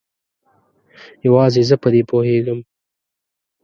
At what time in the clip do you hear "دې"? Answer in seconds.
1.93-2.01